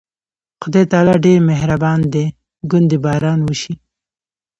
خدای 0.61 0.85
تعالی 0.91 1.15
ډېر 1.25 1.37
مهربانه 1.49 2.05
دی، 2.13 2.25
ګوندې 2.71 2.97
باران 3.05 3.39
وشي. 3.43 3.73